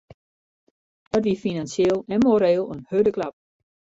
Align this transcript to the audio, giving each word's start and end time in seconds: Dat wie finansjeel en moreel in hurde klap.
Dat 1.09 1.23
wie 1.23 1.35
finansjeel 1.41 1.99
en 2.13 2.19
moreel 2.25 2.67
in 2.75 2.85
hurde 2.89 3.09
klap. 3.15 3.35